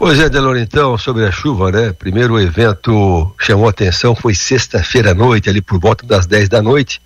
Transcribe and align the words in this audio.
Pois 0.00 0.18
é, 0.18 0.30
Delor, 0.30 0.56
então, 0.56 0.96
sobre 0.96 1.26
a 1.26 1.30
chuva, 1.30 1.70
né? 1.70 1.92
Primeiro 1.92 2.32
o 2.32 2.40
evento 2.40 3.34
chamou 3.38 3.68
atenção, 3.68 4.16
foi 4.16 4.34
sexta-feira 4.34 5.10
à 5.10 5.14
noite, 5.14 5.50
ali 5.50 5.60
por 5.60 5.78
volta 5.78 6.06
das 6.06 6.26
10 6.26 6.48
da 6.48 6.62
noite. 6.62 7.02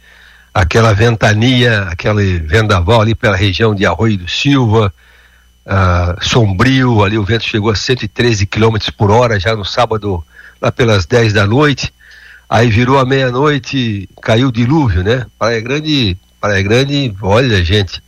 Aquela 0.54 0.94
ventania, 0.94 1.88
aquele 1.90 2.38
vendaval 2.38 3.00
ali 3.00 3.12
pela 3.12 3.34
região 3.34 3.74
de 3.74 3.84
Arroio 3.84 4.18
do 4.18 4.30
Silva, 4.30 4.94
ah, 5.66 6.14
sombrio, 6.20 7.02
ali 7.02 7.18
o 7.18 7.24
vento 7.24 7.42
chegou 7.42 7.72
a 7.72 7.74
113 7.74 8.46
km 8.46 8.76
por 8.96 9.10
hora 9.10 9.40
já 9.40 9.56
no 9.56 9.64
sábado, 9.64 10.24
lá 10.62 10.70
pelas 10.70 11.04
10 11.04 11.32
da 11.32 11.48
noite. 11.48 11.92
Aí 12.48 12.70
virou 12.70 13.00
a 13.00 13.04
meia-noite, 13.04 14.08
caiu 14.22 14.50
o 14.50 14.52
dilúvio, 14.52 15.02
né? 15.02 15.26
Praia 15.36 15.60
Grande, 15.60 16.16
Praia 16.40 16.62
Grande, 16.62 17.12
olha, 17.20 17.64
gente, 17.64 18.00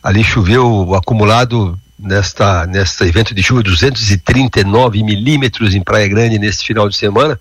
ali 0.00 0.22
choveu 0.22 0.94
acumulado 0.94 1.76
nesta, 2.00 2.66
nesta 2.66 3.06
evento 3.06 3.34
de 3.34 3.42
chuva, 3.42 3.62
239 3.62 5.02
milímetros 5.02 5.74
em 5.74 5.82
Praia 5.82 6.08
Grande 6.08 6.38
neste 6.38 6.66
final 6.66 6.88
de 6.88 6.96
semana. 6.96 7.38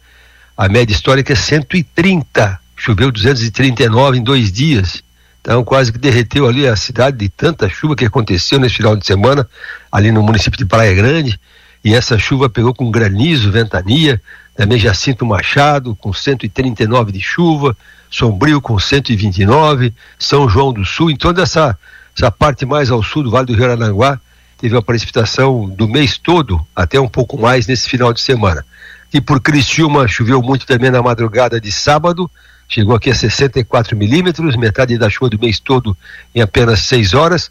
A 0.58 0.68
média 0.68 0.94
histórica 0.94 1.34
é 1.34 1.36
130. 1.36 2.60
Choveu 2.76 3.12
239 3.12 4.18
em 4.18 4.24
dois 4.24 4.52
dias. 4.52 5.04
Então 5.42 5.64
quase 5.64 5.92
que 5.92 5.98
derreteu 5.98 6.48
ali 6.48 6.68
a 6.68 6.76
cidade 6.76 7.18
de 7.18 7.30
tanta 7.30 7.70
chuva 7.70 7.96
que 7.96 8.06
aconteceu 8.06 8.60
nesse 8.60 8.76
final 8.76 8.96
de 8.96 9.06
semana, 9.06 9.48
ali 9.92 10.12
no 10.12 10.22
município 10.22 10.58
de 10.58 10.66
Praia 10.66 10.94
Grande. 10.94 11.40
E 11.84 11.94
essa 11.94 12.18
chuva 12.20 12.50
pegou 12.50 12.74
com 12.74 12.92
granizo, 12.92 13.52
ventania, 13.52 14.22
também 14.56 14.78
Jacinto 14.78 15.26
Machado 15.26 15.96
com 15.96 16.12
139 16.12 17.14
de 17.14 17.22
chuva, 17.22 17.76
Sombrio 18.12 18.60
com 18.60 18.78
129, 18.78 19.94
São 20.18 20.50
João 20.50 20.74
do 20.74 20.84
Sul, 20.84 21.10
então 21.10 21.32
dessa 21.32 21.78
essa 22.18 22.30
parte 22.30 22.66
mais 22.66 22.92
ao 22.92 23.02
sul 23.02 23.24
do 23.24 23.32
Vale 23.32 23.46
do 23.46 23.54
Rio 23.54 23.72
Aranguá, 23.72 24.20
teve 24.60 24.76
uma 24.76 24.82
precipitação 24.82 25.70
do 25.70 25.88
mês 25.88 26.18
todo, 26.18 26.66
até 26.76 27.00
um 27.00 27.08
pouco 27.08 27.40
mais 27.40 27.66
nesse 27.66 27.90
final 27.90 28.14
de 28.14 28.22
semana. 28.22 28.66
E 29.12 29.22
por 29.22 29.40
Criciúma 29.40 30.08
choveu 30.08 30.42
muito 30.42 30.66
também 30.68 30.92
na 30.92 31.02
madrugada 31.02 31.60
de 31.60 31.72
sábado, 31.72 32.30
chegou 32.68 32.94
aqui 32.94 33.10
a 33.10 33.16
64 33.16 33.96
milímetros, 33.96 34.58
metade 34.58 34.98
da 34.98 35.10
chuva 35.10 35.30
do 35.30 35.40
mês 35.40 35.60
todo 35.60 35.98
em 36.36 36.42
apenas 36.42 36.82
seis 36.82 37.14
horas. 37.14 37.50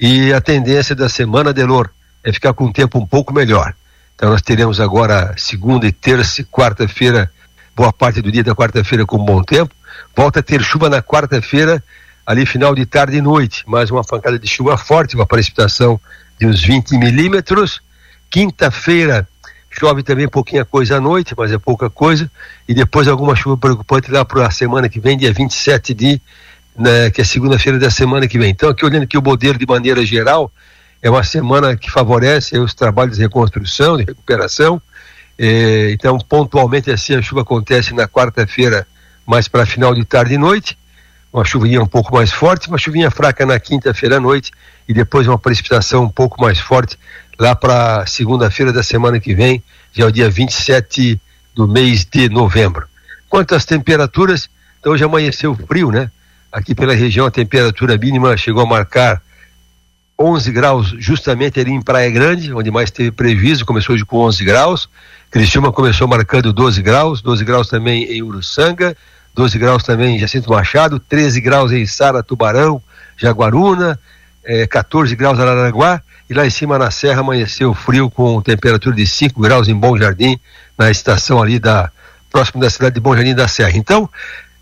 E 0.00 0.32
a 0.32 0.40
tendência 0.40 0.94
da 0.94 1.08
semana, 1.08 1.52
Delor, 1.52 1.90
é 2.24 2.32
ficar 2.32 2.54
com 2.54 2.64
um 2.64 2.72
tempo 2.72 2.98
um 2.98 3.06
pouco 3.06 3.32
melhor. 3.32 3.74
Então 4.14 4.30
nós 4.30 4.40
teremos 4.40 4.80
agora 4.80 5.34
segunda 5.36 5.86
e 5.86 5.92
terça 5.92 6.40
e 6.40 6.44
quarta-feira, 6.44 7.30
boa 7.76 7.92
parte 7.92 8.22
do 8.22 8.32
dia 8.32 8.42
da 8.42 8.54
quarta-feira 8.54 9.04
com 9.04 9.18
bom 9.18 9.42
tempo. 9.42 9.74
Volta 10.16 10.40
a 10.40 10.42
ter 10.42 10.62
chuva 10.62 10.88
na 10.88 11.02
quarta-feira, 11.02 11.84
ali 12.26 12.46
final 12.46 12.74
de 12.74 12.86
tarde 12.86 13.18
e 13.18 13.20
noite, 13.20 13.62
mais 13.68 13.90
uma 13.90 14.02
pancada 14.02 14.38
de 14.38 14.48
chuva 14.48 14.76
forte, 14.78 15.14
uma 15.14 15.26
precipitação 15.26 16.00
de 16.38 16.46
uns 16.46 16.62
20 16.62 16.96
milímetros. 16.98 17.80
Quinta-feira 18.30 19.26
chove 19.70 20.02
também 20.02 20.26
pouquinha 20.26 20.64
coisa 20.64 20.96
à 20.96 21.00
noite, 21.00 21.34
mas 21.36 21.52
é 21.52 21.58
pouca 21.58 21.90
coisa. 21.90 22.30
E 22.66 22.74
depois 22.74 23.08
alguma 23.08 23.36
chuva 23.36 23.56
preocupante 23.56 24.10
lá 24.10 24.24
para 24.24 24.46
a 24.46 24.50
semana 24.50 24.88
que 24.88 24.98
vem, 24.98 25.18
dia 25.18 25.32
27 25.32 25.92
de, 25.92 26.20
né, 26.76 27.10
que 27.10 27.20
é 27.20 27.24
segunda-feira 27.24 27.78
da 27.78 27.90
semana 27.90 28.26
que 28.26 28.38
vem. 28.38 28.50
Então, 28.50 28.70
aqui 28.70 28.84
olhando 28.84 29.02
aqui 29.02 29.18
o 29.18 29.22
modelo 29.22 29.58
de 29.58 29.66
maneira 29.66 30.04
geral, 30.04 30.50
é 31.02 31.10
uma 31.10 31.22
semana 31.22 31.76
que 31.76 31.90
favorece 31.90 32.58
os 32.58 32.74
trabalhos 32.74 33.16
de 33.16 33.22
reconstrução, 33.22 33.96
de 33.96 34.04
recuperação. 34.04 34.80
É, 35.38 35.90
então, 35.92 36.16
pontualmente 36.18 36.90
assim, 36.90 37.14
a 37.14 37.20
chuva 37.20 37.42
acontece 37.42 37.92
na 37.92 38.08
quarta-feira, 38.08 38.86
mais 39.26 39.46
para 39.46 39.66
final 39.66 39.94
de 39.94 40.04
tarde 40.04 40.34
e 40.34 40.38
noite 40.38 40.76
uma 41.32 41.44
chuvinha 41.44 41.82
um 41.82 41.86
pouco 41.86 42.14
mais 42.14 42.32
forte, 42.32 42.68
uma 42.68 42.78
chuvinha 42.78 43.10
fraca 43.10 43.44
na 43.44 43.58
quinta-feira 43.60 44.16
à 44.16 44.20
noite 44.20 44.52
e 44.88 44.94
depois 44.94 45.26
uma 45.26 45.38
precipitação 45.38 46.04
um 46.04 46.08
pouco 46.08 46.40
mais 46.40 46.58
forte 46.58 46.98
lá 47.38 47.54
para 47.54 48.06
segunda-feira 48.06 48.72
da 48.72 48.82
semana 48.82 49.20
que 49.20 49.34
vem, 49.34 49.62
já 49.92 50.04
é 50.04 50.06
o 50.06 50.12
dia 50.12 50.30
27 50.30 51.20
do 51.54 51.68
mês 51.68 52.04
de 52.04 52.28
novembro. 52.28 52.86
Quanto 53.28 53.54
às 53.54 53.64
temperaturas, 53.64 54.48
então 54.80 54.92
hoje 54.92 55.04
amanheceu 55.04 55.54
frio, 55.54 55.90
né? 55.90 56.10
Aqui 56.50 56.74
pela 56.74 56.94
região 56.94 57.26
a 57.26 57.30
temperatura 57.30 57.98
mínima 57.98 58.36
chegou 58.36 58.62
a 58.62 58.66
marcar 58.66 59.20
11 60.18 60.50
graus 60.50 60.94
justamente 60.98 61.60
ali 61.60 61.72
em 61.72 61.82
Praia 61.82 62.10
Grande, 62.10 62.52
onde 62.52 62.70
mais 62.70 62.90
teve 62.90 63.10
prejuízo, 63.10 63.66
começou 63.66 63.94
hoje 63.94 64.04
com 64.04 64.18
11 64.18 64.44
graus. 64.44 64.88
Criciúma 65.30 65.72
começou 65.72 66.08
marcando 66.08 66.52
12 66.52 66.80
graus, 66.80 67.20
12 67.20 67.44
graus 67.44 67.68
também 67.68 68.04
em 68.04 68.22
Uruçanga, 68.22 68.96
12 69.36 69.58
graus 69.58 69.82
também 69.82 70.16
em 70.16 70.18
Jacinto 70.18 70.48
Machado, 70.48 70.98
13 70.98 71.42
graus 71.42 71.70
em 71.70 71.84
Sara, 71.84 72.22
Tubarão, 72.22 72.82
Jaguaruna, 73.18 74.00
eh, 74.42 74.66
14 74.66 75.14
graus 75.14 75.38
em 75.38 75.42
Araranguá, 75.42 76.00
e 76.28 76.32
lá 76.32 76.46
em 76.46 76.50
cima 76.50 76.78
na 76.78 76.90
Serra 76.90 77.20
amanheceu 77.20 77.74
frio 77.74 78.10
com 78.10 78.40
temperatura 78.40 78.96
de 78.96 79.06
5 79.06 79.38
graus 79.38 79.68
em 79.68 79.74
Bom 79.74 79.96
Jardim, 79.98 80.40
na 80.78 80.90
estação 80.90 81.42
ali 81.42 81.58
da 81.58 81.90
próximo 82.32 82.62
da 82.62 82.70
cidade 82.70 82.94
de 82.94 83.00
Bom 83.00 83.14
Jardim 83.14 83.34
da 83.34 83.46
Serra. 83.46 83.76
Então, 83.76 84.08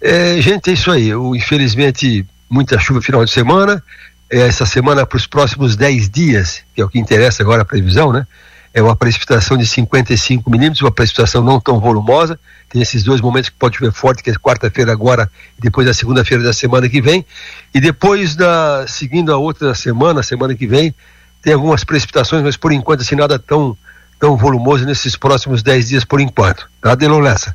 eh, 0.00 0.38
gente, 0.40 0.70
é 0.70 0.72
isso 0.72 0.90
aí. 0.90 1.14
O, 1.14 1.36
infelizmente, 1.36 2.26
muita 2.50 2.76
chuva 2.76 3.00
final 3.00 3.24
de 3.24 3.30
semana. 3.30 3.80
Eh, 4.28 4.40
essa 4.40 4.66
semana 4.66 5.06
para 5.06 5.16
os 5.16 5.26
próximos 5.28 5.76
10 5.76 6.10
dias, 6.10 6.62
que 6.74 6.82
é 6.82 6.84
o 6.84 6.88
que 6.88 6.98
interessa 6.98 7.44
agora 7.44 7.62
a 7.62 7.64
previsão, 7.64 8.12
né? 8.12 8.26
É 8.74 8.82
uma 8.82 8.96
precipitação 8.96 9.56
de 9.56 9.64
55 9.64 10.50
milímetros, 10.50 10.82
uma 10.82 10.90
precipitação 10.90 11.44
não 11.44 11.60
tão 11.60 11.78
volumosa. 11.78 12.38
Tem 12.68 12.82
esses 12.82 13.04
dois 13.04 13.20
momentos 13.20 13.48
que 13.48 13.56
pode 13.56 13.76
chover 13.76 13.92
forte, 13.92 14.20
que 14.20 14.30
é 14.30 14.34
quarta-feira 14.34 14.90
agora 14.90 15.30
e 15.56 15.62
depois 15.62 15.86
da 15.86 15.94
segunda-feira 15.94 16.42
da 16.42 16.52
semana 16.52 16.88
que 16.88 17.00
vem. 17.00 17.24
E 17.72 17.80
depois, 17.80 18.34
da, 18.34 18.84
seguindo 18.88 19.32
a 19.32 19.36
outra 19.36 19.76
semana, 19.76 20.24
semana 20.24 20.56
que 20.56 20.66
vem, 20.66 20.92
tem 21.40 21.52
algumas 21.52 21.84
precipitações, 21.84 22.42
mas 22.42 22.56
por 22.56 22.72
enquanto 22.72 23.02
assim 23.02 23.14
nada 23.14 23.38
tão, 23.38 23.78
tão 24.18 24.36
volumoso 24.36 24.84
nesses 24.84 25.14
próximos 25.14 25.62
10 25.62 25.90
dias 25.90 26.04
por 26.04 26.20
enquanto. 26.20 26.68
Tá, 26.80 26.96
Delon 26.96 27.20
Lessa? 27.20 27.54